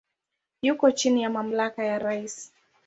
[0.61, 2.51] Yuko chini ya mamlaka ya rais.